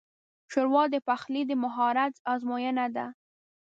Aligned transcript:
ښوروا 0.51 0.83
د 0.93 0.95
پخلي 1.07 1.41
د 1.47 1.51
مهارت 1.63 2.13
ازموینه 2.33 2.85
ده. 2.95 3.05